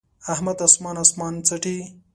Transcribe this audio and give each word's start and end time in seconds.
احمد 0.33 0.57
اسمان 0.67 0.95
اسمان 1.03 1.33
څټي. 1.47 1.77